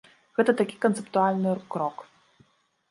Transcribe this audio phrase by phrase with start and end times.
[0.39, 1.97] Гэта такі канцэптуальны крок.